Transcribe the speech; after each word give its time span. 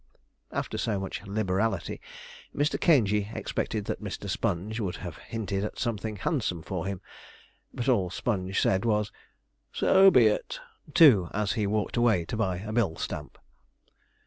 After 0.51 0.79
so 0.79 0.99
much 0.99 1.21
liberality, 1.27 2.01
Mr. 2.55 2.81
Caingey 2.81 3.29
expected 3.35 3.85
that 3.85 4.01
Mr. 4.01 4.27
Sponge 4.27 4.79
would 4.79 4.95
have 4.95 5.17
hinted 5.17 5.63
at 5.63 5.77
something 5.77 6.15
handsome 6.15 6.63
for 6.63 6.87
him; 6.87 7.01
but 7.71 7.87
all 7.87 8.09
Sponge 8.09 8.59
said 8.59 8.83
was, 8.83 9.11
'So 9.71 10.09
be 10.09 10.25
it,' 10.25 10.59
too, 10.95 11.29
as 11.35 11.53
he 11.53 11.67
walked 11.67 11.97
away 11.97 12.25
to 12.25 12.35
buy 12.35 12.57
a 12.57 12.73
bill 12.73 12.95
stamp. 12.95 13.37